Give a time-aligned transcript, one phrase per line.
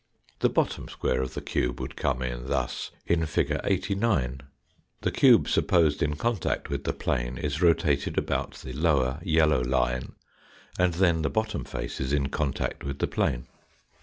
[0.39, 4.41] The bottom square of the cube would come in thus in figure 89.
[5.01, 10.13] The cube supposed in contact with the plane is rotated about the lower yellow line
[10.79, 13.45] and then the bottom face is in contact with the plane.